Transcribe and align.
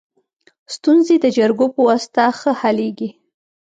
ستونزي 0.75 1.15
د 1.21 1.25
جرګو 1.37 1.67
په 1.75 1.79
واسطه 1.87 2.23
ښه 2.39 2.51
حلیږي. 2.61 3.09